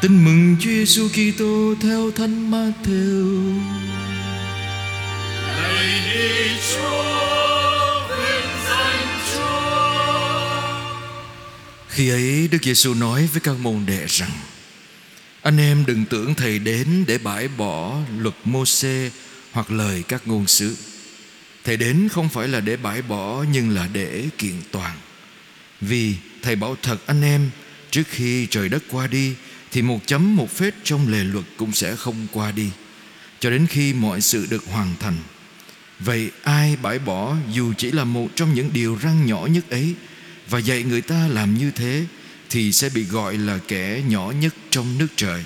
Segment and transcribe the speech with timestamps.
[0.00, 3.60] Tin mừng Chúa Giêsu Kitô theo Thánh Matthew.
[5.62, 10.60] Lạy Chúa, vinh danh Chúa.
[11.88, 14.30] Khi ấy Đức Giêsu nói với các môn đệ rằng:
[15.42, 19.10] Anh em đừng tưởng thầy đến để bãi bỏ luật Môsê
[19.52, 20.76] hoặc lời các ngôn sứ.
[21.64, 24.96] Thầy đến không phải là để bãi bỏ nhưng là để kiện toàn.
[25.80, 27.50] Vì thầy bảo thật anh em,
[27.90, 29.34] trước khi trời đất qua đi
[29.72, 32.70] thì một chấm một phết trong lề luật cũng sẽ không qua đi
[33.40, 35.16] cho đến khi mọi sự được hoàn thành.
[36.00, 39.94] Vậy ai bãi bỏ dù chỉ là một trong những điều răng nhỏ nhất ấy
[40.50, 42.04] và dạy người ta làm như thế
[42.50, 45.44] thì sẽ bị gọi là kẻ nhỏ nhất trong nước trời.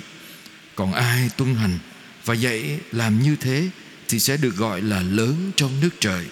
[0.75, 1.79] Còn ai tuân hành
[2.25, 3.69] và dạy làm như thế
[4.07, 6.25] thì sẽ được gọi là lớn trong nước trời.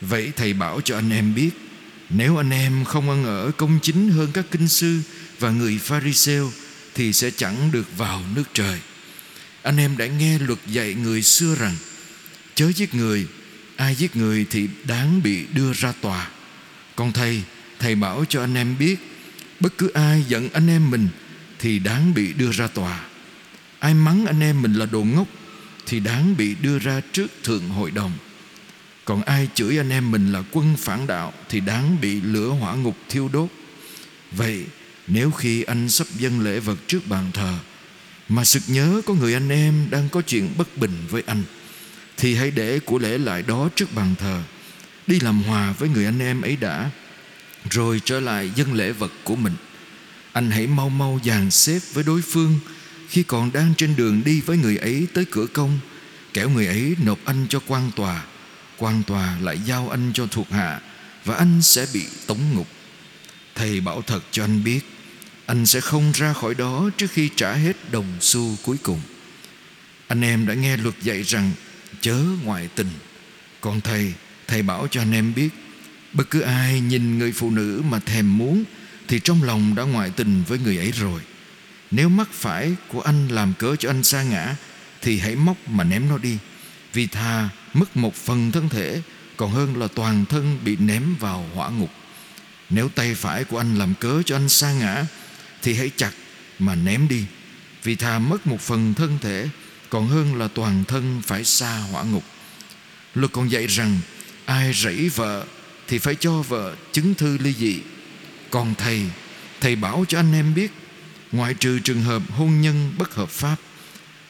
[0.00, 1.50] Vậy thầy bảo cho anh em biết,
[2.10, 5.00] nếu anh em không ăn ở công chính hơn các kinh sư
[5.38, 6.52] và người Pharisêu
[6.98, 8.78] thì sẽ chẳng được vào nước trời.
[9.62, 11.76] Anh em đã nghe luật dạy người xưa rằng
[12.54, 13.26] chớ giết người,
[13.76, 16.28] ai giết người thì đáng bị đưa ra tòa.
[16.96, 17.42] Còn thầy,
[17.78, 18.96] thầy bảo cho anh em biết
[19.60, 21.08] bất cứ ai giận anh em mình
[21.58, 23.04] thì đáng bị đưa ra tòa.
[23.78, 25.28] Ai mắng anh em mình là đồ ngốc
[25.86, 28.12] thì đáng bị đưa ra trước thượng hội đồng.
[29.04, 32.74] Còn ai chửi anh em mình là quân phản đạo thì đáng bị lửa hỏa
[32.74, 33.48] ngục thiêu đốt.
[34.32, 34.64] Vậy
[35.08, 37.58] nếu khi anh sắp dâng lễ vật trước bàn thờ,
[38.28, 41.42] mà sực nhớ có người anh em đang có chuyện bất bình với anh,
[42.16, 44.42] thì hãy để của lễ lại đó trước bàn thờ,
[45.06, 46.90] đi làm hòa với người anh em ấy đã,
[47.70, 49.54] rồi trở lại dâng lễ vật của mình.
[50.32, 52.58] Anh hãy mau mau dàn xếp với đối phương
[53.08, 55.78] khi còn đang trên đường đi với người ấy tới cửa công,
[56.34, 58.24] kẻo người ấy nộp anh cho quan tòa
[58.78, 60.80] quan tòa lại giao anh cho thuộc hạ
[61.24, 62.66] và anh sẽ bị tống ngục.
[63.54, 64.80] Thầy bảo thật cho anh biết
[65.48, 69.00] anh sẽ không ra khỏi đó trước khi trả hết đồng xu cuối cùng.
[70.08, 71.50] Anh em đã nghe luật dạy rằng
[72.00, 72.90] chớ ngoại tình.
[73.60, 74.12] Còn thầy
[74.46, 75.48] thầy bảo cho anh em biết,
[76.12, 78.64] bất cứ ai nhìn người phụ nữ mà thèm muốn
[79.08, 81.20] thì trong lòng đã ngoại tình với người ấy rồi.
[81.90, 84.56] Nếu mắt phải của anh làm cớ cho anh sa ngã
[85.02, 86.38] thì hãy móc mà ném nó đi.
[86.92, 89.02] Vì thà mất một phần thân thể,
[89.36, 91.90] còn hơn là toàn thân bị ném vào hỏa ngục.
[92.70, 95.04] Nếu tay phải của anh làm cớ cho anh sa ngã
[95.68, 96.12] thì hãy chặt
[96.58, 97.24] mà ném đi.
[97.82, 99.48] Vì thà mất một phần thân thể,
[99.90, 102.24] còn hơn là toàn thân phải xa hỏa ngục.
[103.14, 103.98] Luật còn dạy rằng,
[104.44, 105.44] ai rẫy vợ
[105.88, 107.78] thì phải cho vợ chứng thư ly dị.
[108.50, 109.02] Còn thầy
[109.60, 110.70] thầy bảo cho anh em biết,
[111.32, 113.56] ngoại trừ trường hợp hôn nhân bất hợp pháp,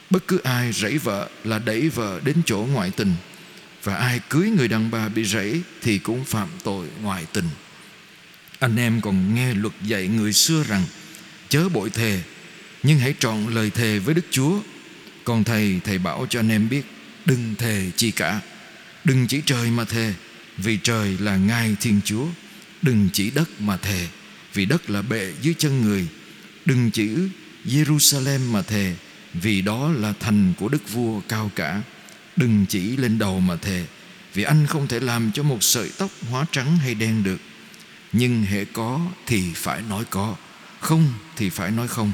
[0.09, 3.13] bất cứ ai rẫy vợ là đẩy vợ đến chỗ ngoại tình.
[3.83, 7.49] Và ai cưới người đàn bà bị rẫy thì cũng phạm tội ngoại tình.
[8.59, 10.83] Anh em còn nghe luật dạy người xưa rằng
[11.49, 12.21] chớ bội thề,
[12.83, 14.59] nhưng hãy trọn lời thề với đức chúa.
[15.23, 16.85] Còn thầy thầy bảo cho anh em biết,
[17.25, 18.41] đừng thề chi cả.
[19.03, 20.13] Đừng chỉ trời mà thề,
[20.57, 22.25] vì trời là ngài thiên chúa.
[22.81, 24.07] Đừng chỉ đất mà thề,
[24.53, 26.07] vì đất là bệ dưới chân người.
[26.65, 27.09] Đừng chỉ
[27.65, 28.95] jerusalem mà thề,
[29.33, 31.81] vì đó là thành của đức vua cao cả.
[32.35, 33.85] Đừng chỉ lên đầu mà thề,
[34.33, 37.37] vì anh không thể làm cho một sợi tóc hóa trắng hay đen được.
[38.11, 40.35] Nhưng hệ có thì phải nói có
[40.79, 42.11] không thì phải nói không.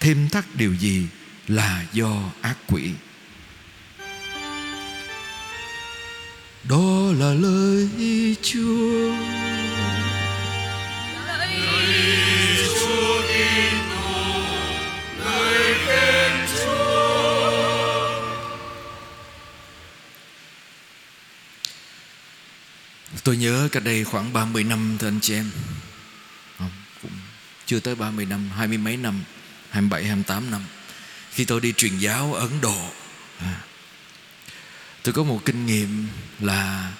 [0.00, 1.06] Thêm thắt điều gì
[1.48, 2.90] là do ác quỷ.
[6.68, 7.88] Đó là lời
[8.42, 9.14] chúa.
[12.80, 14.42] Chúa Kitô,
[15.24, 17.50] lời khen Chúa.
[23.24, 25.50] Tôi nhớ cách đây khoảng 30 năm thưa anh chị em
[27.70, 29.24] chưa tới 30 năm, hai mươi mấy năm
[29.70, 30.64] 27, 28 năm
[31.32, 32.90] Khi tôi đi truyền giáo ở Ấn Độ.
[33.38, 33.60] À,
[35.02, 36.06] tôi có một kinh nghiệm
[36.40, 36.92] là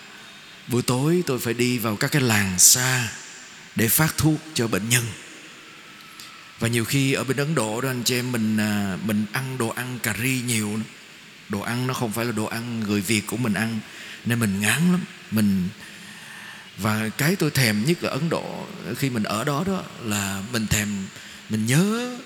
[0.69, 3.09] Buổi tối tôi phải đi vào các cái làng xa
[3.77, 5.05] Để phát thuốc cho bệnh nhân.
[6.59, 9.59] Và nhiều khi ở bên Ấn Độ đó anh chị em Mình à, mình ăn
[9.59, 10.81] đồ ăn cà ri nhiều.
[11.49, 13.81] Đồ ăn nó không phải là đồ ăn người Việt của mình ăn
[14.25, 15.01] Nên mình ngán lắm.
[15.31, 15.69] Mình
[16.83, 18.67] và cái tôi thèm nhất ở Ấn Độ.
[18.97, 20.89] Khi mình ở đó đó là mình thèm
[21.49, 22.17] mình nhớ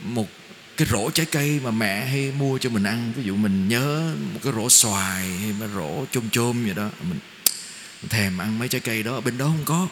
[0.00, 0.28] một
[0.76, 3.12] cái rổ trái cây mà mẹ hay mua cho mình ăn.
[3.16, 6.90] Ví dụ mình nhớ một cái rổ xoài hay một rổ chôm chôm gì đó.
[7.00, 7.18] Mình,
[8.02, 9.14] mình thèm ăn mấy trái cây đó.
[9.14, 9.88] Ở bên đó không có.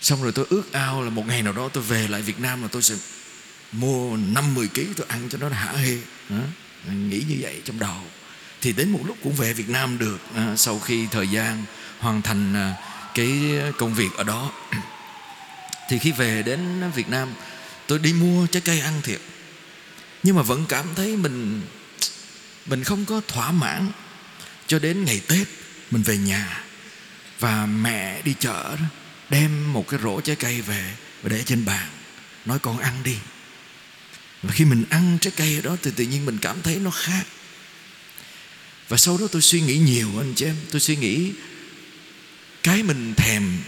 [0.00, 2.62] Xong rồi tôi ước ao là một ngày nào đó tôi về lại Việt Nam
[2.62, 2.94] là tôi sẽ
[3.72, 5.98] mua năm mười kg tôi ăn cho nó hả hê.
[6.28, 6.36] Đó.
[6.92, 8.00] nghĩ như vậy trong đầu.
[8.60, 11.64] Thì đến một lúc cũng về Việt Nam được à, sau khi thời gian
[12.04, 12.74] hoàn thành à,
[13.14, 13.40] cái
[13.78, 14.52] công việc ở đó.
[15.88, 17.28] Thì khi về đến Việt Nam,
[17.86, 19.20] tôi đi mua trái cây ăn thiệt.
[20.22, 21.62] Nhưng mà vẫn cảm thấy mình
[22.66, 23.92] mình không có thỏa mãn.
[24.66, 25.48] Cho đến ngày tết,
[25.90, 26.64] mình về nhà
[27.40, 28.86] và mẹ đi chợ đó,
[29.30, 31.88] đem một cái rổ trái cây về và để trên bàn,
[32.44, 33.16] nói con ăn đi.
[34.42, 37.24] Và khi mình ăn trái cây đó thì tự nhiên mình cảm thấy nó khác.
[38.88, 41.32] Và sau đó tôi suy nghĩ nhiều anh chị em, tôi suy nghĩ
[42.64, 43.58] cái mình thèm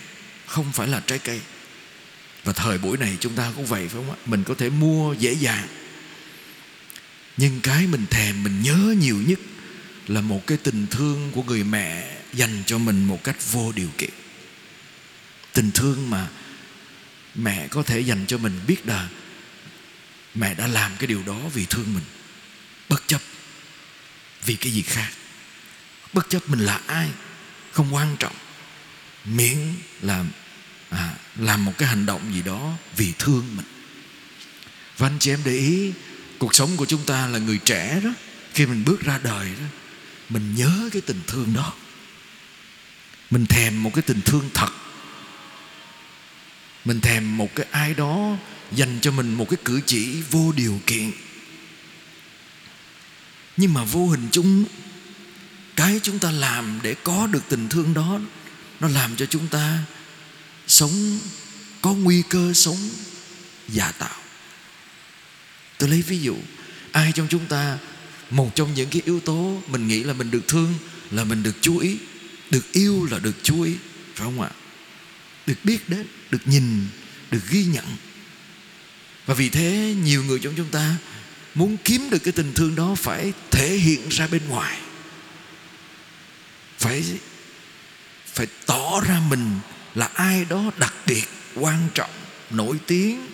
[0.46, 1.40] không phải là trái cây.
[2.44, 4.16] Và thời buổi này chúng ta cũng vậy, phải không ạ?
[4.26, 5.68] Mình có thể mua dễ dàng.
[7.36, 9.38] Nhưng cái mình thèm, mình nhớ nhiều nhất
[10.06, 13.88] là một cái tình thương của người mẹ dành cho mình một cách vô điều
[13.98, 14.10] kiện.
[15.52, 16.28] Tình thương mà
[17.34, 19.08] mẹ có thể dành cho mình biết là
[20.34, 22.04] mẹ đã làm cái điều đó vì thương mình.
[22.88, 23.20] Bất chấp
[24.44, 25.10] vì cái gì khác.
[26.12, 27.08] Bất chấp mình là ai,
[27.72, 28.36] không quan trọng
[29.26, 29.58] miễn
[30.02, 30.24] là
[30.90, 33.66] à, làm một cái hành động gì đó vì thương mình.
[34.98, 35.92] Và anh chị em để ý
[36.38, 38.10] cuộc sống của chúng ta là người trẻ đó.
[38.54, 39.66] Khi mình bước ra đời đó
[40.28, 41.72] mình nhớ cái tình thương đó.
[43.30, 44.70] Mình thèm một cái tình thương thật.
[46.84, 48.36] Mình thèm một cái ai đó
[48.72, 51.10] dành cho mình một cái cử chỉ vô điều kiện.
[53.56, 54.64] Nhưng mà vô hình chung
[55.76, 58.20] cái chúng ta làm để có được tình thương đó
[58.80, 59.78] nó làm cho chúng ta
[60.66, 61.18] sống,
[61.82, 62.88] có nguy cơ sống
[63.68, 64.16] giả tạo.
[65.78, 66.36] Tôi lấy ví dụ,
[66.92, 67.78] ai trong chúng ta,
[68.30, 70.74] một trong những cái yếu tố mình nghĩ là mình được thương,
[71.10, 71.96] là mình được chú ý,
[72.50, 73.72] được yêu là được chú ý,
[74.14, 74.50] phải không ạ?
[75.46, 76.86] Được biết đến, được nhìn,
[77.30, 77.84] được ghi nhận.
[79.26, 80.96] Và vì thế, nhiều người trong chúng ta
[81.54, 84.78] muốn kiếm được cái tình thương đó phải thể hiện ra bên ngoài.
[86.78, 87.04] Phải
[88.36, 89.50] phải tỏ ra mình
[89.94, 91.24] là ai đó đặc biệt,
[91.54, 92.10] quan trọng,
[92.50, 93.26] nổi tiếng,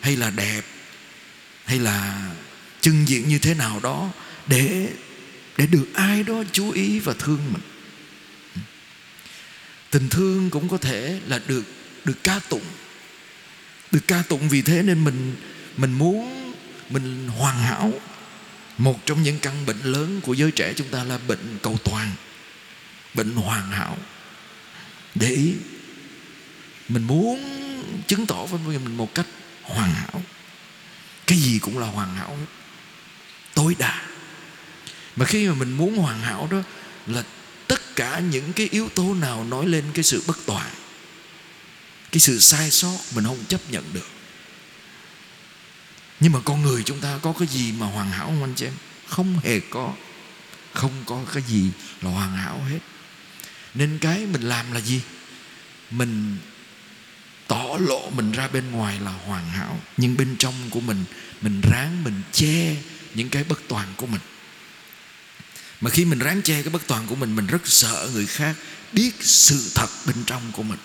[0.00, 0.62] hay là đẹp,
[1.64, 2.28] hay là
[2.80, 4.10] trưng diện như thế nào đó
[4.46, 4.88] để
[5.56, 7.62] để được ai đó chú ý và thương mình.
[9.90, 11.62] Tình thương cũng có thể là được
[12.04, 12.64] được ca tụng.
[13.90, 15.36] Được ca tụng vì thế nên mình
[15.76, 16.52] mình muốn,
[16.90, 17.92] mình hoàn hảo.
[18.78, 22.10] Một trong những căn bệnh lớn của giới trẻ chúng ta là bệnh cầu toàn,
[23.14, 23.98] bệnh hoàn hảo
[25.18, 25.54] để ý,
[26.88, 27.40] mình muốn
[28.06, 29.26] chứng tỏ với mình một cách
[29.62, 30.22] hoàn hảo.
[31.26, 32.46] Cái gì cũng là hoàn hảo hết.
[33.54, 34.02] Tối đa.
[35.16, 36.58] Mà khi mà mình muốn hoàn hảo đó
[37.06, 37.22] là
[37.68, 40.70] tất cả những cái yếu tố nào nói lên cái sự bất toàn,
[42.12, 44.08] cái sự sai sót mình không chấp nhận được.
[46.20, 48.66] Nhưng mà con người chúng ta có cái gì mà hoàn hảo không anh chị
[48.66, 48.74] em?
[49.06, 49.92] Không hề có.
[50.72, 51.70] Không có cái gì
[52.02, 52.78] là hoàn hảo hết
[53.76, 55.00] nên cái mình làm là gì?
[55.90, 56.36] Mình
[57.46, 59.80] tỏ lộ mình ra bên ngoài là hoàn hảo.
[59.96, 61.04] Nhưng bên trong của mình
[61.40, 62.76] mình ráng mình che
[63.14, 64.20] những cái bất toàn của mình.
[65.80, 68.56] Mà khi mình ráng che cái bất toàn của mình mình rất sợ người khác
[68.92, 70.78] biết sự thật bên trong của mình.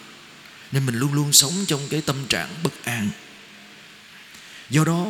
[0.71, 3.09] Nên mình luôn luôn sống trong cái tâm trạng bất an.
[4.69, 5.07] Do đó,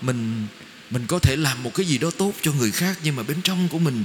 [0.00, 0.46] mình
[0.90, 3.42] mình có thể làm một cái gì đó tốt cho người khác, nhưng mà bên
[3.42, 4.04] trong của mình,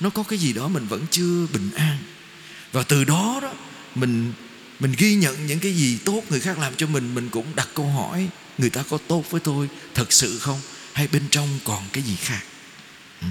[0.00, 1.98] nó có cái gì đó mình vẫn chưa bình an
[2.72, 3.52] và từ đó đó,
[3.94, 4.32] mình
[4.80, 7.68] mình ghi nhận những cái gì tốt người khác làm cho mình mình cũng đặt
[7.74, 8.28] câu hỏi,
[8.58, 10.60] người ta có tốt với tôi thật sự không?
[10.92, 12.40] Hay bên trong còn cái gì khác?
[13.20, 13.26] Ừ.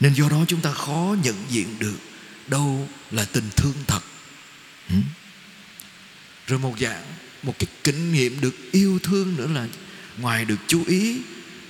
[0.00, 1.98] Nên do đó chúng ta khó nhận diện được
[2.46, 4.00] đâu là tình thương thật.
[4.88, 4.96] Ừ.
[6.46, 7.04] Rồi một dạng,
[7.42, 9.68] một cái kinh nghiệm được yêu thương nữa là
[10.18, 11.18] ngoài được chú ý,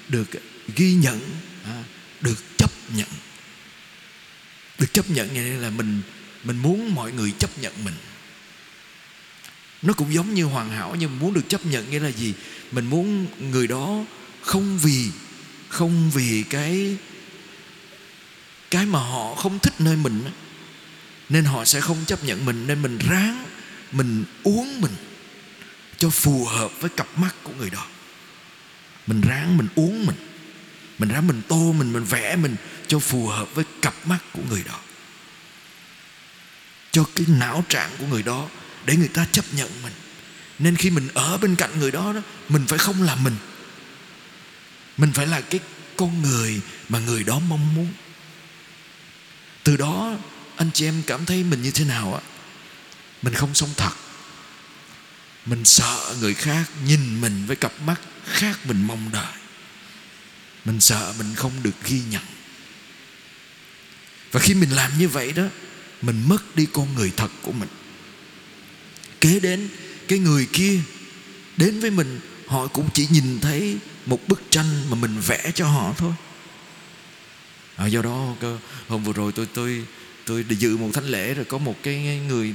[0.09, 0.31] được
[0.77, 1.21] ghi nhận
[1.65, 1.85] à,
[2.21, 3.09] được chấp nhận.
[4.79, 6.03] Được chấp nhận như là mình
[6.45, 7.95] mình muốn mọi người chấp nhận mình.
[9.83, 12.35] Nó cũng giống như hoàn hảo, nhưng muốn được chấp nhận nghĩa là gì?
[12.71, 14.05] Mình muốn người đó
[14.43, 15.11] không vì
[15.69, 16.97] không vì cái
[18.71, 20.25] cái mà họ không thích nơi mình
[21.29, 23.45] nên họ sẽ không chấp nhận mình, nên mình ráng,
[23.93, 24.93] mình uống mình
[25.97, 27.87] cho phù hợp với cặp mắt của người đó.
[29.07, 30.17] Mình ráng mình uống mình.
[30.99, 32.57] Mình ráng mình tô mình mình vẽ mình
[32.87, 34.81] cho phù hợp với cặp mắt của người đó
[36.93, 38.49] cho cái não trạng của người đó
[38.85, 39.93] để người ta chấp nhận mình.
[40.59, 43.37] Nên khi mình ở bên cạnh người đó, đó mình phải không làm mình.
[44.97, 45.61] Mình phải là cái
[45.97, 47.93] con người mà người đó mong muốn.
[49.65, 50.17] Từ đó
[50.57, 52.23] anh chị em cảm thấy mình như thế nào ạ?
[53.23, 53.93] Mình không sống thật.
[55.47, 59.33] Mình sợ người khác nhìn mình với cặp mắt khác mình mong đợi.
[60.65, 62.23] Mình sợ mình không được ghi nhận.
[64.33, 65.45] Và khi mình làm như vậy đó
[66.03, 67.69] mình mất đi con người thật của mình.
[69.21, 69.69] Kế đến
[70.09, 70.81] cái người kia
[71.57, 75.67] đến với mình họ cũng chỉ nhìn thấy một bức tranh mà mình vẽ cho
[75.67, 76.13] họ thôi.
[77.77, 78.35] À, do đó
[78.89, 79.85] hôm vừa rồi tôi tôi
[80.25, 82.55] tôi dự một thánh lễ rồi có một cái người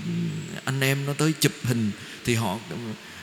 [0.66, 1.92] anh em nó tới chụp hình
[2.26, 2.60] thì họ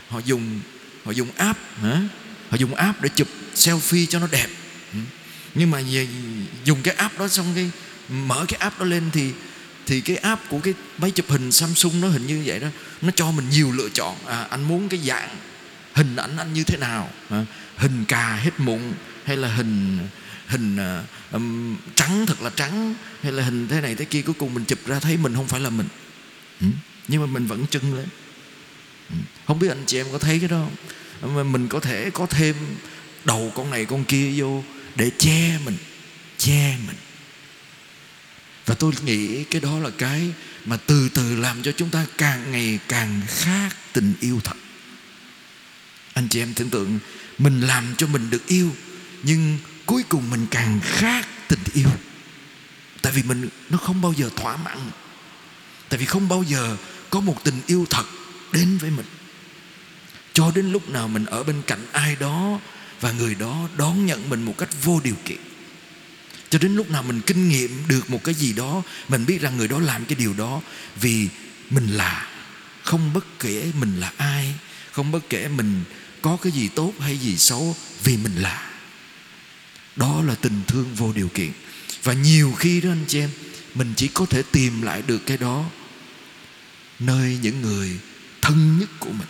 [0.08, 0.60] họ dùng
[1.04, 2.02] họ dùng app hả?
[2.48, 4.48] Họ dùng app để chụp selfie cho nó đẹp.
[4.92, 4.98] Ừ.
[5.54, 6.08] Nhưng mà về
[6.64, 7.70] dùng cái app đó xong cái
[8.08, 9.32] mở cái app đó lên thì
[9.86, 12.68] thì cái app của cái máy chụp hình Samsung nó hình như vậy đó.
[13.02, 14.16] Nó cho mình nhiều lựa chọn.
[14.26, 15.28] À, anh muốn cái dạng
[15.94, 17.10] hình ảnh anh như thế nào?
[17.30, 17.44] À,
[17.76, 18.80] hình cà hết mụn
[19.24, 19.98] hay là hình
[20.46, 24.22] hình uh, um, trắng thật là trắng hay là hình thế này thế kia.
[24.22, 25.88] Cuối cùng mình chụp ra thấy mình không phải là mình.
[26.60, 26.66] Ừ?
[27.08, 28.06] nhưng mà mình vẫn trưng lên.
[29.10, 29.16] Ừ?
[29.46, 30.66] không biết anh chị em có thấy cái đó
[31.20, 31.52] không?
[31.52, 32.56] Mình có thể có thêm
[33.24, 34.62] đầu con này con kia vô
[34.96, 35.76] để che mình
[36.38, 36.96] che mình
[38.66, 40.32] và tôi nghĩ cái đó là cái
[40.64, 44.56] mà từ từ làm cho chúng ta càng ngày càng khác tình yêu thật.
[46.14, 46.98] Anh chị em tưởng tượng,
[47.38, 48.70] mình làm cho mình được yêu,
[49.22, 51.88] nhưng cuối cùng mình càng khác tình yêu.
[53.02, 54.78] Tại vì mình, nó không bao giờ thỏa mãn.
[55.88, 56.76] Tại vì không bao giờ
[57.10, 58.04] có một tình yêu thật
[58.52, 59.06] đến với mình.
[60.32, 62.60] Cho đến lúc nào mình ở bên cạnh ai đó
[63.00, 65.38] và người đó đón nhận mình một cách vô điều kiện
[66.54, 69.56] cho đến lúc nào mình kinh nghiệm được một cái gì đó, mình biết rằng
[69.56, 70.60] người đó làm cái điều đó,
[71.00, 71.28] vì
[71.70, 72.28] mình là,
[72.82, 74.54] không bất kể mình là ai,
[74.92, 75.84] không bất kể mình
[76.22, 78.70] có cái gì tốt hay gì xấu, vì mình là.
[79.96, 81.52] Đó là tình thương vô điều kiện.
[82.02, 83.30] Và nhiều khi đó anh chị em,
[83.74, 85.64] mình chỉ có thể tìm lại được cái đó
[86.98, 87.98] nơi những người
[88.40, 89.28] thân nhất của mình.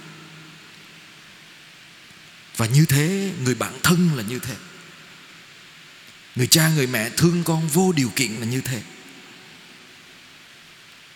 [2.56, 4.54] Và như thế, người bạn thân là như thế
[6.34, 8.82] người cha, người mẹ thương con vô điều kiện là như thế.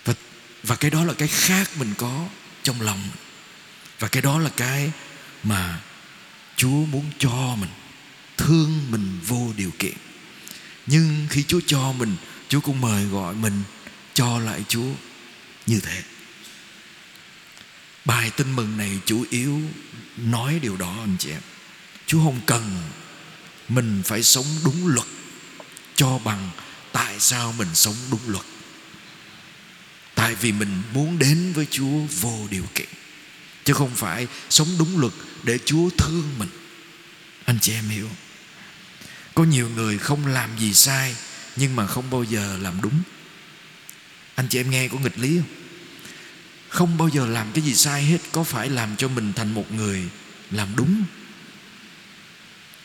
[0.04, 0.14] Và
[0.62, 2.26] và cái đó là cái khác mình có
[2.62, 3.08] trong lòng
[3.98, 4.90] và cái đó là cái
[5.42, 5.80] mà
[6.56, 7.70] Chúa muốn cho mình,
[8.36, 9.94] thương mình vô điều kiện.
[10.86, 12.16] Nhưng khi Chúa cho mình,
[12.48, 13.62] Chúa cũng mời gọi mình
[14.14, 14.90] cho lại Chúa
[15.66, 16.02] như thế.
[18.04, 19.60] Bài tin mừng này chủ yếu
[20.16, 21.40] nói điều đó, anh chị em.
[22.06, 22.76] Chúa không cần
[23.68, 25.06] mình phải sống đúng luật.
[25.94, 26.50] Cho bằng
[26.92, 28.44] tại sao mình sống đúng luật.
[30.14, 32.88] Tại vì mình muốn đến với Chúa vô điều kiện.
[33.64, 36.48] Chứ không phải sống đúng luật để Chúa thương mình.
[37.44, 38.08] Anh chị em hiểu.
[39.34, 41.16] Có nhiều người không làm gì sai,
[41.56, 43.02] nhưng mà không bao giờ làm đúng.
[44.34, 45.54] Anh chị em nghe có nghịch lý không?
[46.68, 49.72] Không bao giờ làm cái gì sai hết, có phải làm cho mình thành một
[49.72, 50.08] người
[50.50, 51.04] làm đúng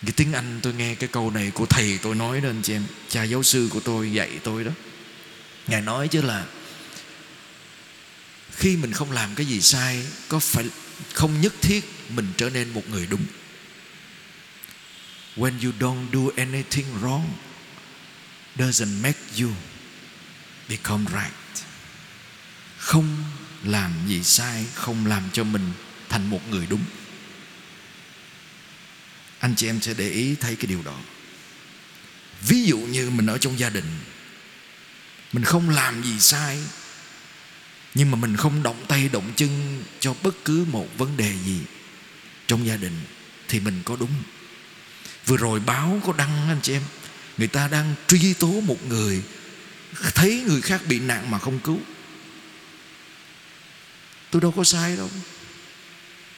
[0.05, 2.73] cái tiếng Anh tôi nghe cái câu này của thầy tôi nói đó anh chị
[2.73, 2.83] em.
[3.09, 4.71] Cha giáo sư của tôi dạy tôi đó.
[5.67, 6.45] Ngài nói chứ là
[8.51, 10.65] Khi mình không làm cái gì sai, Có phải
[11.13, 13.25] không nhất thiết mình trở nên một người đúng?
[15.35, 17.25] When you don't do anything wrong,
[18.57, 19.49] Doesn't make you
[20.69, 21.65] become right.
[22.77, 23.23] Không
[23.63, 25.71] làm gì sai, Không làm cho mình
[26.09, 26.83] thành một người đúng.
[29.43, 30.99] Anh chị em sẽ để ý thấy cái điều đó.
[32.41, 33.85] Ví dụ như mình ở trong gia đình,
[35.33, 36.59] Mình không làm gì sai,
[37.95, 41.59] Nhưng mà mình không động tay động chân Cho bất cứ một vấn đề gì
[42.47, 42.99] Trong gia đình
[43.47, 44.23] Thì mình có đúng.
[45.25, 46.83] Vừa rồi báo có đăng anh chị em,
[47.37, 49.23] Người ta đang truy tố một người,
[50.15, 51.79] Thấy người khác bị nạn mà không cứu.
[54.31, 55.09] Tôi đâu có sai đâu.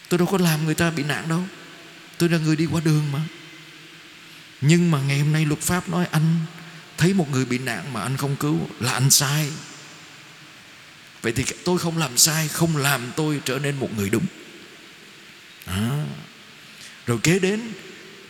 [0.10, 1.44] Tôi đâu có làm người ta bị nạn đâu.
[2.18, 3.22] Tôi là người đi qua đường mà.
[4.62, 6.36] Nhưng mà ngày hôm nay luật pháp nói anh
[6.98, 9.50] Thấy một người bị nạn mà anh không cứu Là anh sai.
[11.22, 14.26] Vậy thì tôi không làm sai Không làm tôi trở nên một người đúng.
[15.66, 16.06] À.
[17.06, 17.62] Rồi kế đến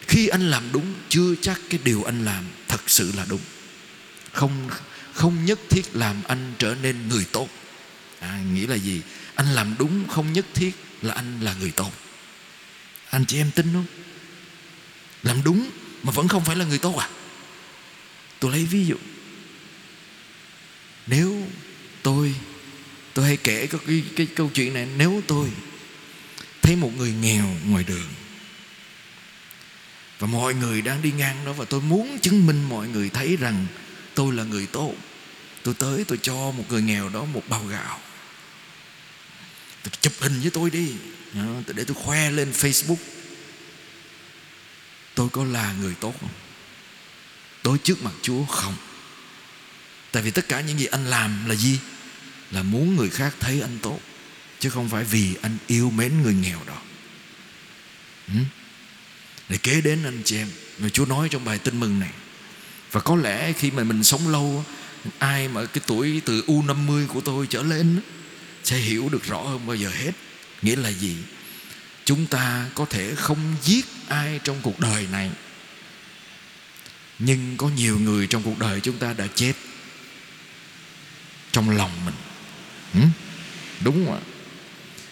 [0.07, 3.41] Khi anh làm đúng Chưa chắc cái điều anh làm Thật sự là đúng.
[4.31, 4.69] Không
[5.15, 7.49] không nhất thiết làm anh trở nên người tốt.
[8.19, 9.01] À, Nghĩa là gì?
[9.35, 11.91] Anh làm đúng không nhất thiết là anh là người tốt.
[13.15, 13.86] Anh chị em tin không?
[15.24, 15.69] Làm đúng
[16.03, 17.10] mà vẫn không phải là người tốt à?
[18.39, 18.95] Tôi lấy ví dụ.
[21.07, 21.48] Nếu
[22.03, 22.36] tôi
[23.13, 25.50] Tôi hay kể cái, cái, cái câu chuyện này Nếu tôi
[26.62, 28.07] Thấy một người nghèo ngoài đường
[30.19, 33.38] Và mọi người đang đi ngang đó Và tôi muốn chứng minh mọi người thấy
[33.38, 33.67] rằng
[34.15, 34.93] Tôi là người tốt
[35.65, 38.00] Tôi tới tôi cho một người nghèo đó một bao gạo.
[39.84, 40.93] Tôi chụp hình với tôi đi
[41.67, 42.96] để tôi khoe lên Facebook.
[45.15, 46.29] Tôi có là người tốt không?
[47.63, 48.75] Tôi trước mặt Chúa không.
[50.12, 51.79] Tại vì tất cả những gì anh làm là gì?
[52.51, 54.00] Là muốn người khác thấy anh tốt,
[54.60, 56.82] chứ không phải vì anh yêu mến người nghèo đó.
[59.50, 60.48] Để kế đến anh chị em,
[60.79, 62.12] mà Chúa nói trong bài tin mừng này.
[62.91, 64.65] Và có lẽ khi mà mình sống lâu
[65.20, 68.01] ai mà cái tuổi từ U50 của tôi trở lên
[68.63, 70.12] sẽ hiểu được rõ hơn bao giờ hết
[70.65, 71.15] nghĩa là gì?
[72.05, 75.31] Chúng ta có thể không giết ai trong cuộc đời này.
[77.19, 79.53] Nhưng có nhiều người trong cuộc đời chúng ta đã chết
[81.51, 82.15] trong lòng mình.
[82.93, 83.00] Ừ?
[83.84, 84.22] đúng không ạ.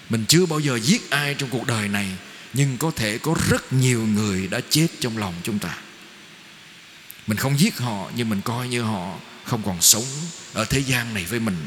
[0.10, 2.07] Mình chưa bao giờ giết ai trong cuộc đời này,
[2.53, 5.77] nhưng có thể có rất nhiều người đã chết trong lòng chúng ta.
[7.27, 10.05] Mình không giết họ, nhưng mình coi như họ không còn sống
[10.53, 11.57] ở thế gian này với mình.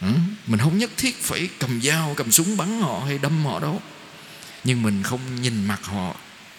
[0.00, 0.08] Ừ?
[0.46, 3.82] Mình không nhất thiết phải cầm dao, cầm súng bắn họ hay đâm họ đâu.
[4.64, 6.14] Nhưng mình không nhìn mặt họ,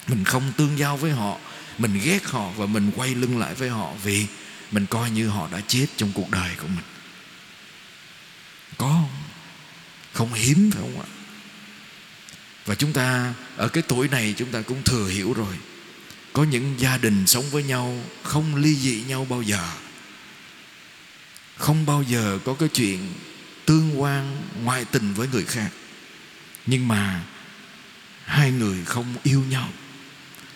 [0.08, 1.38] mình không tương giao với họ,
[1.78, 4.26] mình ghét họ và mình quay lưng lại với họ vì
[4.72, 6.86] mình coi như họ đã chết trong cuộc đời của mình.
[8.78, 9.10] Có không?
[10.14, 11.08] Không hiếm phải không ạ?
[12.66, 15.56] Và chúng ta, ở cái tuổi này chúng ta cũng thừa hiểu rồi.
[16.34, 19.70] Có những gia đình sống với nhau, không ly dị nhau bao giờ.
[21.58, 23.14] Không bao giờ có cái chuyện
[23.68, 25.70] tương quan, ngoại tình với người khác.
[26.66, 27.22] Nhưng mà
[28.26, 29.70] hai người không yêu nhau.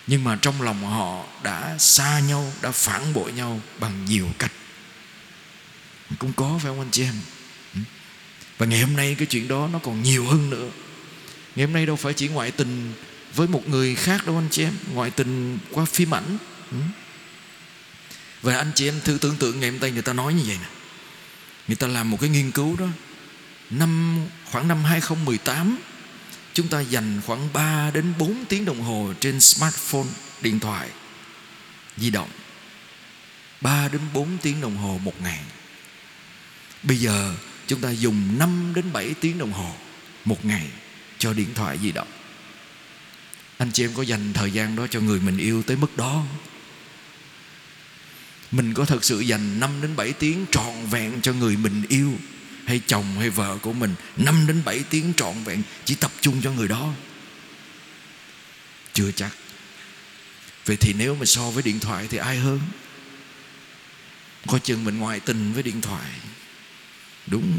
[0.07, 4.51] Nhưng mà trong lòng họ đã xa nhau, đã phản bội nhau bằng nhiều cách.
[6.19, 7.15] Cũng có, phải không anh chị em?
[7.73, 7.79] Ừ.
[8.57, 10.69] Và ngày hôm nay cái chuyện đó nó còn nhiều hơn nữa.
[11.55, 12.93] Ngày hôm nay đâu phải chỉ ngoại tình
[13.35, 14.73] với một người khác đâu anh chị em.
[14.93, 16.37] Ngoại tình qua phim ảnh.
[16.71, 16.77] Ừ.
[18.41, 20.57] Và anh chị em thử tưởng tượng ngày hôm nay người ta nói như vậy
[20.61, 20.80] nè
[21.67, 22.87] người ta làm một cái nghiên cứu đó.
[23.69, 24.19] Năm,
[24.51, 25.77] khoảng năm 2018
[26.53, 30.07] chúng ta dành khoảng 3 đến 4 tiếng đồng hồ trên smartphone,
[30.41, 30.89] điện thoại
[31.97, 32.29] di động.
[33.61, 35.39] 3 đến 4 tiếng đồng hồ một ngày.
[36.83, 37.35] Bây giờ
[37.67, 39.75] chúng ta dùng 5 đến 7 tiếng đồng hồ
[40.25, 40.67] một ngày
[41.17, 42.07] cho điện thoại di động.
[43.57, 46.25] Anh chị em có dành thời gian đó cho người mình yêu tới mức đó
[48.51, 52.13] mình có thật sự dành 5 đến 7 tiếng trọn vẹn cho người mình yêu
[52.65, 53.95] hay chồng hay vợ của mình?
[54.17, 56.93] 5 đến 7 tiếng trọn vẹn chỉ tập trung cho người đó.
[58.93, 59.31] Chưa chắc.
[60.65, 62.59] Vậy thì nếu mà so với điện thoại thì ai hơn?
[64.47, 66.09] Coi chừng mình ngoại tình với điện thoại.
[67.27, 67.57] Đúng.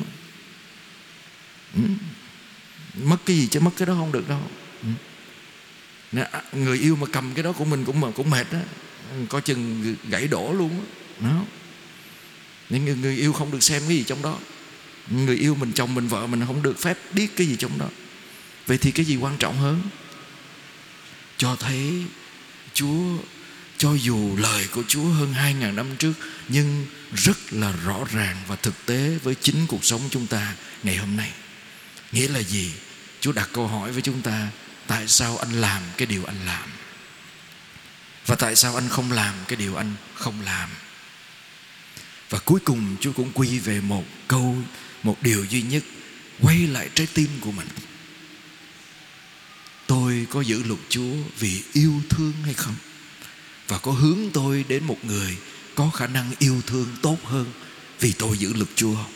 [1.74, 1.82] Ừ.
[2.94, 4.50] mất cái gì chứ mất cái đó không được đâu.
[4.82, 4.88] Ừ.
[6.32, 8.58] À, người yêu mà cầm cái đó của mình cũng mà, cũng mệt đó
[9.28, 10.84] có chừng gãy đổ luôn
[11.20, 11.44] đó
[12.68, 14.38] nhưng người, người yêu không được xem cái gì trong đó
[15.10, 17.86] người yêu mình chồng mình vợ mình không được phép biết cái gì trong đó
[18.66, 19.82] vậy thì cái gì quan trọng hơn
[21.36, 22.04] cho thấy
[22.74, 23.18] Chúa
[23.78, 26.12] cho dù lời của Chúa hơn hai ngàn năm trước
[26.48, 30.96] nhưng rất là rõ ràng và thực tế với chính cuộc sống chúng ta ngày
[30.96, 31.30] hôm nay.
[32.12, 32.72] Nghĩa là gì?
[33.20, 34.48] Chúa đặt câu hỏi với chúng ta
[34.86, 36.68] tại sao anh làm cái điều anh làm?
[38.32, 40.70] Và tại sao anh không làm cái điều anh không làm?
[42.30, 44.56] Và cuối cùng Chúa cũng quy về một câu,
[45.02, 45.82] một điều duy nhất
[46.40, 47.68] quay lại trái tim của mình.
[49.86, 52.74] Tôi có giữ luật Chúa vì yêu thương hay không?
[53.68, 55.36] và có hướng tôi đến một người
[55.74, 57.46] có khả năng yêu thương tốt hơn
[58.00, 59.12] vì tôi giữ luật Chúa không?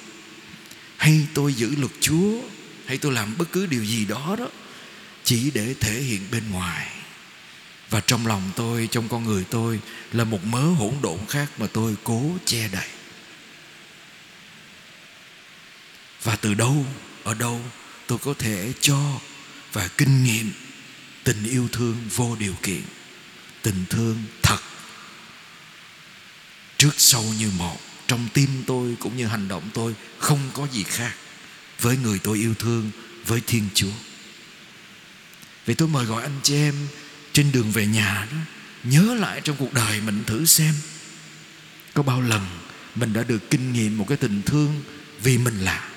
[0.96, 2.40] Hay tôi giữ luật Chúa
[2.86, 4.48] hay tôi làm bất cứ điều gì đó đó
[5.24, 6.95] chỉ để thể hiện bên ngoài
[7.90, 9.80] và trong lòng tôi, trong con người tôi
[10.12, 12.88] là một mớ hỗn độn khác mà tôi cố che đậy.
[16.22, 16.86] Và từ đâu,
[17.24, 17.60] ở đâu
[18.06, 19.20] tôi có thể cho
[19.72, 20.52] và kinh nghiệm
[21.24, 22.82] tình yêu thương vô điều kiện,
[23.62, 24.58] tình thương thật
[26.78, 27.78] trước sau như một.
[28.06, 31.14] Trong tim tôi cũng như hành động tôi không có gì khác
[31.80, 32.90] với người tôi yêu thương,
[33.26, 33.92] với thiên chúa.
[35.66, 36.74] Vậy tôi mời gọi anh chị em
[37.36, 38.38] trên đường về nhà đó
[38.84, 40.74] nhớ lại trong cuộc đời mình thử xem
[41.94, 42.46] có bao lần
[42.94, 44.82] mình đã được kinh nghiệm một cái tình thương
[45.22, 45.88] vì mình là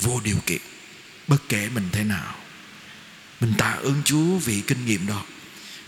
[0.00, 0.60] vô điều kiện
[1.28, 2.34] bất kể mình thế nào
[3.40, 5.24] mình tạ ơn chúa vì kinh nghiệm đó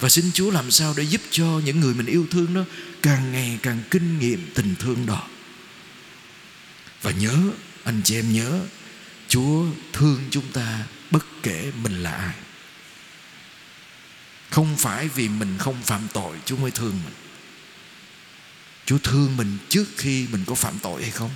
[0.00, 2.64] và xin Chúa làm sao để giúp cho những người mình yêu thương đó
[3.02, 5.28] càng ngày càng kinh nghiệm tình thương đó.
[7.02, 7.36] Và nhớ,
[7.84, 8.60] anh chị em nhớ,
[9.28, 12.34] Chúa thương chúng ta bất kể mình là ai.
[14.50, 17.14] Không phải vì mình không phạm tội Chúa mới thương mình.
[18.86, 21.30] Chúa thương mình trước khi mình có phạm tội hay không.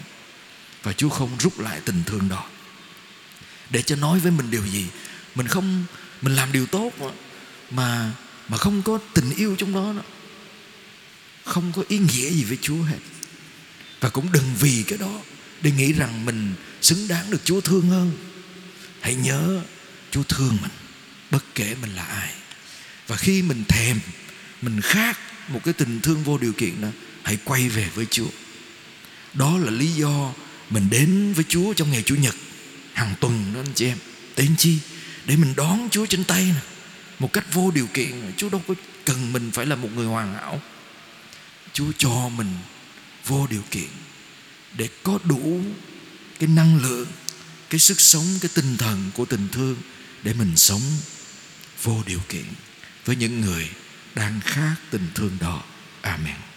[0.82, 2.46] Và Chúa không rút lại tình thương đó.
[3.70, 4.86] Để cho nói với mình điều gì,
[5.34, 5.84] mình không
[6.22, 6.92] mình làm điều tốt
[7.70, 8.12] mà
[8.48, 10.02] mà không có tình yêu trong đó, đó
[11.44, 12.98] không có ý nghĩa gì với Chúa hết
[14.00, 15.20] và cũng đừng vì cái đó
[15.62, 18.12] để nghĩ rằng mình xứng đáng được Chúa thương hơn
[19.00, 19.60] hãy nhớ
[20.10, 20.70] Chúa thương mình
[21.30, 22.34] bất kể mình là ai
[23.12, 24.00] và khi mình thèm,
[24.62, 26.88] mình khát một cái tình thương vô điều kiện đó,
[27.22, 28.28] hãy quay về với Chúa.
[29.34, 30.32] Đó là lý do
[30.70, 32.34] mình đến với Chúa trong ngày Chủ nhật,
[32.92, 33.98] hàng tuần đó anh chị em.
[34.36, 34.78] Đến chi?
[35.26, 36.60] Để mình đón Chúa trên tay nè.
[37.18, 40.34] Một cách vô điều kiện Chúa đâu có cần mình phải là một người hoàn
[40.34, 40.62] hảo.
[41.72, 42.54] Chúa cho mình
[43.26, 43.88] vô điều kiện
[44.76, 45.60] để có đủ
[46.38, 47.06] cái năng lượng,
[47.70, 49.76] cái sức sống, cái tinh thần của tình thương
[50.22, 50.82] để mình sống
[51.82, 52.44] vô điều kiện
[53.04, 53.70] với những người
[54.14, 55.62] đang khát tình thương đó.
[56.02, 56.51] Amen.